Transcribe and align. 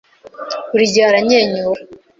Buri 0.69 0.85
gihe 0.91 1.05
aranyenyura. 1.07 1.81